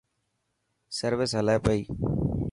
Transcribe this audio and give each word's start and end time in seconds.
سروس 0.97 1.31
هلي 1.37 1.57
پئي. 1.65 1.81